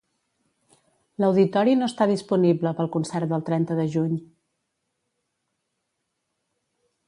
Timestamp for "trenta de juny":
3.49-4.19